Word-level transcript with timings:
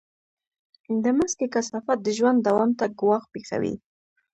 د 1.03 1.05
مځکې 1.17 1.45
کثافات 1.55 1.99
د 2.03 2.07
ژوند 2.17 2.39
دوام 2.47 2.71
ته 2.79 2.85
ګواښ 2.99 3.23
پېښوي. 3.33 3.75